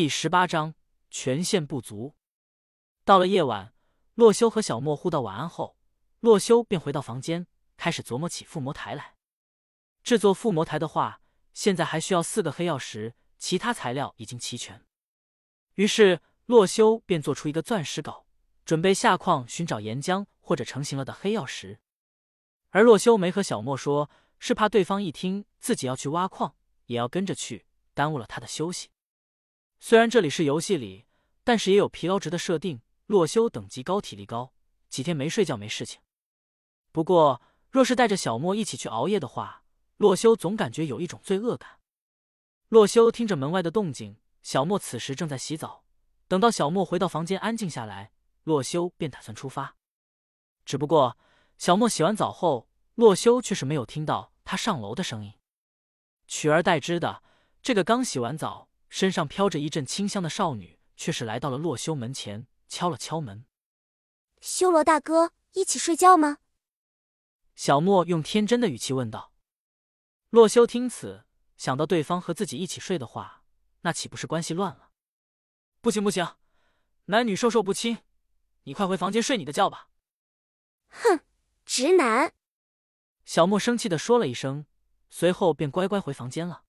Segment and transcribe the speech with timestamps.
[0.00, 0.74] 第十八章
[1.10, 2.16] 权限不足。
[3.04, 3.74] 到了夜晚，
[4.14, 5.76] 洛修和小莫互道晚安后，
[6.20, 9.16] 洛修便回到房间，开始琢磨起附魔台来。
[10.02, 11.20] 制作附魔台的话，
[11.52, 14.82] 现在还需要四个黑曜石，其他材料已经齐全。
[15.74, 18.24] 于是洛修便做出一个钻石镐，
[18.64, 21.78] 准备下矿寻找岩浆或者成型了的黑曜石。
[22.70, 24.08] 而洛修没和小莫说，
[24.38, 26.54] 是怕对方一听自己要去挖矿，
[26.86, 28.88] 也要跟着去，耽误了他的休息。
[29.82, 31.06] 虽然这里是游戏里，
[31.42, 32.82] 但是也有疲劳值的设定。
[33.06, 34.52] 洛修等级高，体力高，
[34.88, 36.00] 几天没睡觉没事情。
[36.92, 39.64] 不过，若是带着小莫一起去熬夜的话，
[39.96, 41.80] 洛修总感觉有一种罪恶感。
[42.68, 45.82] 洛修听着门外的动静，小莫此时正在洗澡。
[46.28, 48.12] 等到小莫回到房间安静下来，
[48.44, 49.74] 洛修便打算出发。
[50.64, 51.18] 只不过，
[51.58, 55.32] 小莫洗完澡后，洛修却是没有听到他上楼的声音。
[56.28, 57.24] 取而代之的，
[57.60, 58.68] 这个刚洗完澡。
[58.90, 63.46] 身上飘着一阵清香的少女，却是来到了洛修门前，敲了敲门。
[64.40, 66.38] 修罗大哥，一起睡觉吗？
[67.54, 69.32] 小莫用天真的语气问道。
[70.30, 71.24] 洛修听此，
[71.56, 73.44] 想到对方和自己一起睡的话，
[73.82, 74.90] 那岂不是关系乱了？
[75.80, 76.36] 不行不行，
[77.06, 77.98] 男女授受不亲，
[78.64, 79.88] 你快回房间睡你的觉吧。
[80.88, 81.20] 哼，
[81.64, 82.32] 直男！
[83.24, 84.66] 小莫生气的说了一声，
[85.08, 86.64] 随后便乖乖回房间了。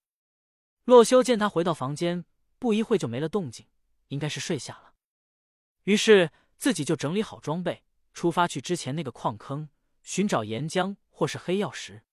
[0.92, 2.26] 洛修见他回到房间，
[2.60, 3.66] 不一会就没了动静，
[4.10, 4.92] 应该是睡下了。
[5.84, 9.70] 于是自己就整理好装备，出发去之前那个矿坑
[10.04, 12.04] 寻找岩浆或是黑曜石。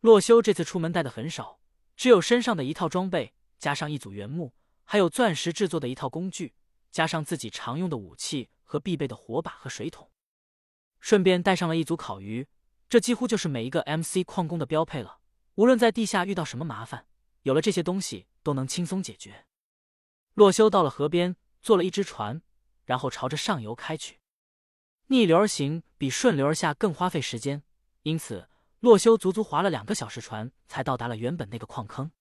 [0.00, 1.60] 洛修这次出门带的很少，
[1.94, 6.54] 只有身上的一套装备，加上一组原木，还有钻石制作的一套工具，
[6.90, 10.10] 加上自己常用的武器和必备的火把和水桶，
[11.00, 12.48] 顺便带上了一组烤鱼。
[12.88, 15.18] 这几乎就是每一个 MC 矿工的标配了。
[15.56, 17.04] 无论在地下遇到什么麻烦。
[17.42, 19.46] 有了这些东西，都能轻松解决。
[20.34, 22.42] 洛修到了河边，坐了一只船，
[22.84, 24.20] 然后朝着上游开去。
[25.06, 27.62] 逆流而行比顺流而下更花费时间，
[28.02, 32.12] 因此洛修足足划了两个小时船，才到达了原本那个矿坑。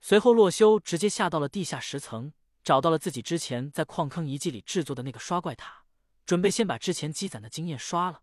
[0.00, 2.32] 随后，洛修直接下到了地下十层，
[2.62, 5.84] 找到了自己之前在矿坑遗迹里制作的那个刷怪塔，
[6.24, 8.22] 准备先把之前积攒的经验刷了。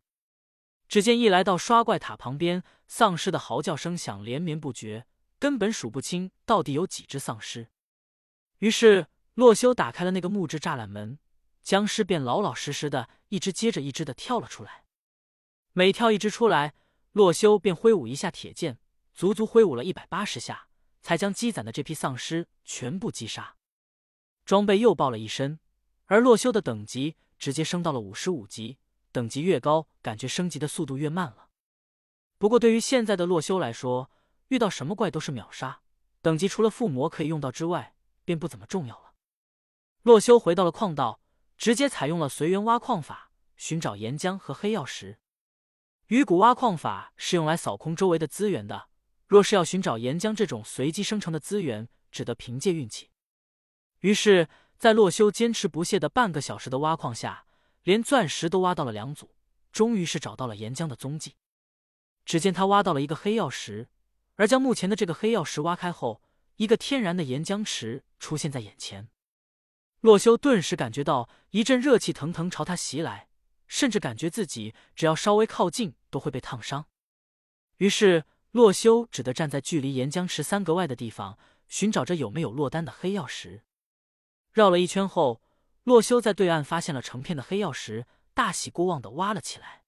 [0.87, 5.05] 只见一来到刷怪塔旁边，丧尸的嚎叫声响连绵不绝。
[5.39, 7.69] 根本数不清到底有几只丧尸，
[8.59, 11.19] 于是洛修打开了那个木质栅栏门，
[11.61, 14.85] 僵尸便老老实实的一只接着一只的跳了出来。
[15.73, 16.73] 每跳一只出来，
[17.11, 18.79] 洛修便挥舞一下铁剑，
[19.13, 20.67] 足足挥舞了一百八十下，
[21.01, 23.57] 才将积攒的这批丧尸全部击杀。
[24.45, 25.59] 装备又爆了一身，
[26.05, 28.77] 而洛修的等级直接升到了五十五级。
[29.11, 31.49] 等级越高，感觉升级的速度越慢了。
[32.37, 34.11] 不过对于现在的洛修来说，
[34.49, 35.81] 遇到什么怪都是秒杀，
[36.21, 39.13] 等级除了附魔可以用到之外，便不怎么重要了。
[40.03, 41.19] 洛修回到了矿道，
[41.57, 45.17] 直接采用了随缘挖矿法，寻找岩浆和黑曜石。
[46.07, 48.89] 鱼骨挖矿法是用来扫空周围的资源的，
[49.25, 53.09] 若是要寻找岩浆这种随机生成的资源，只得凭借运气。
[54.01, 57.45] 于是，在洛修坚持不懈的半个小时的挖矿下，
[57.81, 59.33] 连钻石都挖到了两组，
[59.71, 61.35] 终于是找到了岩浆的踪迹。
[62.23, 63.89] 只见他挖到了一个黑曜石。
[64.35, 66.21] 而将目前的这个黑曜石挖开后，
[66.57, 69.09] 一个天然的岩浆池出现在眼前。
[70.01, 73.27] 洛修顿时感觉到一阵热气腾腾朝他袭来，
[73.67, 76.85] 甚至感觉自己只要稍微靠近都会被烫伤。
[77.77, 83.63] 于是洛修只得站在距离岩浆池三格外的地方，寻找着有没有落单的黑曜石。
[84.51, 85.41] 绕了一圈后，
[85.83, 89.83] 洛修在对岸发现了成片的黑曜石，大喜过望的挖了起来。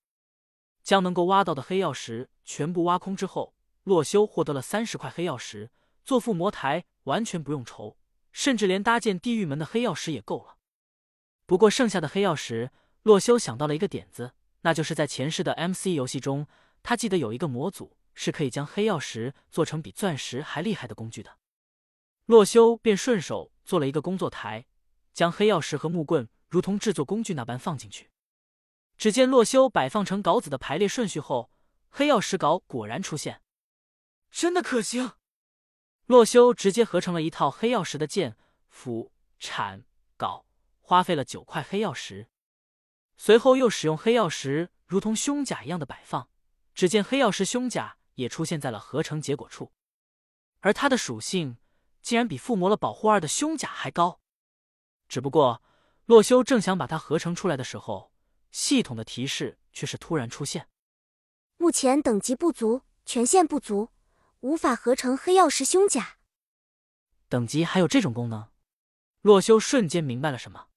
[0.84, 3.54] 将能够挖到的黑曜石全部挖空之后。
[3.88, 5.72] 洛修获得了三十块黑曜石，
[6.04, 7.96] 做附魔台完全不用愁，
[8.34, 10.58] 甚至连搭建地狱门的黑曜石也够了。
[11.46, 12.70] 不过剩下的黑曜石，
[13.04, 14.34] 洛修想到了一个点子，
[14.64, 16.48] 那就是在前世的 MC 游戏中，
[16.84, 21.38] 他记得有一个模组是可以将黑曜石做成比钻石还厉害的工具的。
[22.26, 24.66] 洛修便顺手做了一个工作台，
[25.14, 28.12] 将黑曜石和木棍如同制作工具那般放进去。
[28.98, 31.50] 只见洛修摆放成稿子的排列顺序后，
[31.90, 33.40] 黑曜石稿果然出现。
[34.38, 35.14] 真的可行！
[36.06, 38.38] 洛修直接合成了一套黑曜石的剑、
[38.70, 39.84] 斧、铲、
[40.16, 40.46] 镐，
[40.80, 42.30] 花费了九块黑曜石。
[43.18, 46.30] 随后又使用黑曜石如同胸甲一样的摆放，
[46.76, 49.72] 只见黑曜石胸甲也出现在了合成结果处，
[50.60, 51.58] 而它的属性
[52.04, 54.20] 竟然比附魔了保护二的胸甲还高。
[55.08, 55.64] 只不过
[56.06, 58.14] 洛修正想把它合成出来的时候，
[58.52, 60.70] 系统的提示却是突然出现：
[61.58, 63.90] 目前等级不足，权限不足。
[64.42, 66.18] 无法合成黑曜石胸甲，
[67.28, 68.50] 等级还有这种功能？
[69.22, 70.68] 洛修瞬间明白了什么，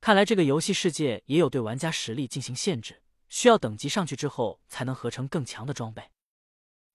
[0.00, 6.10] 看来这个游戏世界也有对玩家实力进行限制，需要等级上去之后才能合成更强的装备。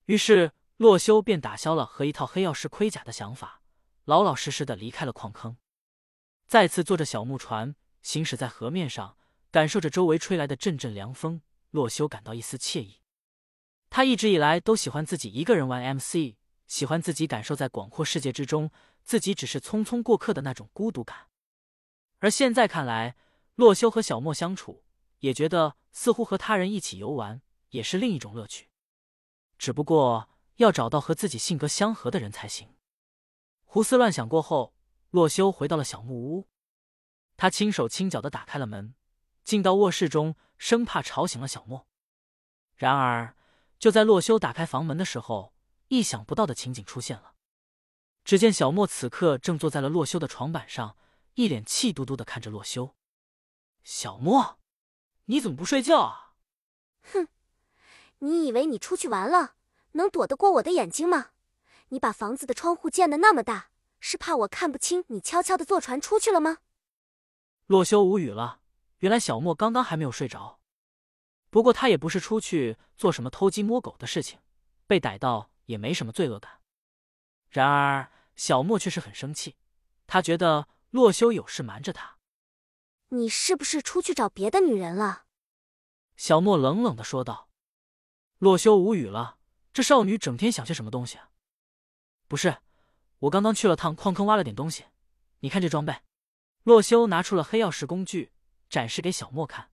[0.06, 3.62] 于是洛修便打消了和一套黑曜石盔甲的想法，
[4.06, 5.58] 老老实实的离开了矿坑，
[6.48, 9.18] 再次坐着小木船行驶在河面上，
[9.52, 11.42] 感受着周围吹来的阵阵凉风，
[11.72, 13.03] 洛修感到一丝惬意。
[13.96, 16.34] 他一直以来都喜欢自己一个人玩 MC，
[16.66, 18.72] 喜欢自己感受在广阔世界之中，
[19.04, 21.28] 自己只是匆匆过客的那种孤独感。
[22.18, 23.16] 而现在看来，
[23.54, 24.84] 洛修和小莫相处，
[25.20, 28.72] 也觉得似乎和他人一起游玩也是另一种乐趣。
[29.60, 32.74] 只不过要找到和自己性格相合的人才行。
[33.64, 34.74] 胡思乱想过后，
[35.12, 36.48] 洛修回到了小木屋，
[37.38, 38.96] 他轻手轻脚的打开了门，
[39.44, 41.86] 进到卧室中，生怕吵醒了小莫。
[42.76, 43.36] 然而。
[43.84, 45.54] 就在洛修打开房门的时候，
[45.90, 47.34] 意想不到的情景出现了。
[48.24, 50.96] 只见小莫此刻正坐在了洛修的床板上，
[51.34, 52.96] 一脸气嘟嘟的看着洛修。
[53.84, 54.58] 小莫，
[55.26, 56.36] 你怎么不睡觉啊？
[57.12, 57.28] 哼，
[58.20, 59.56] 你以为你出去玩了，
[59.92, 61.32] 能躲得过我的眼睛吗？
[61.90, 66.60] 你把房子的窗户建的那么大，是怕我看不清你悄悄的坐船出去了吗？
[67.66, 68.62] 洛修无语了，
[69.00, 70.62] 原来小莫刚刚还没有睡着。
[71.54, 74.40] 不过他也不是出去做什么偷鸡摸狗的事情，
[74.88, 76.60] 被逮到也没什么罪恶感。
[77.52, 79.56] 然而小莫却是很生气，
[80.08, 82.18] 他觉得洛修有事瞒着他。
[83.10, 85.26] 你是不是出去找别的女人了？
[86.18, 87.50] 小莫冷冷的说道。
[88.40, 89.38] 洛修无语了，
[89.72, 91.30] 这少女整天想些什么东西啊？
[92.28, 92.58] 不是，
[93.20, 94.86] 我刚刚去了趟矿坑挖了点东西，
[95.42, 95.96] 你看这装备。
[96.64, 98.32] 洛修拿出了黑曜石工具，
[98.72, 99.70] 展示给小莫看。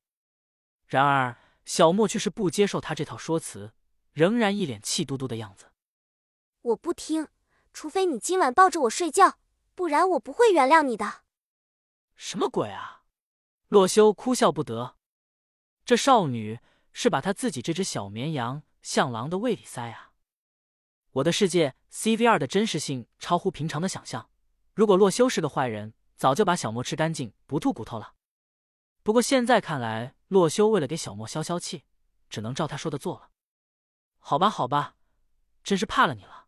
[0.87, 1.35] 然而。
[1.70, 3.72] 小莫却是不接受他这套说辞，
[4.11, 5.70] 仍然一脸气嘟嘟的样子。
[6.62, 7.28] 我不听，
[7.72, 9.38] 除非你今晚抱着我睡觉，
[9.76, 11.22] 不然我不会原谅你的。
[12.17, 13.05] 什么鬼啊！
[13.69, 14.96] 洛修哭笑不得，
[15.84, 16.58] 这少女
[16.93, 20.11] 是把他自己这只小绵羊向狼的胃里塞啊！
[21.12, 24.28] 我的世界 CV 二的真实性超乎平常的想象。
[24.75, 28.14] 如果洛修是个坏人，早就把小莫吃干净，不吐骨头了。
[29.05, 31.82] 不过现在看来，洛修为了给小莫消消气，
[32.29, 33.31] 只能照他说的做了。
[34.21, 34.94] 好吧，好吧，
[35.65, 36.39] 真是怕了你了。